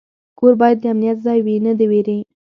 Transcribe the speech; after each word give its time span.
کور 0.39 0.53
باید 0.61 0.77
د 0.81 0.85
امنیت 0.93 1.17
ځای 1.25 1.39
وي، 1.45 1.55
نه 1.65 1.71
د 1.79 1.81
ویرې. 1.91 2.19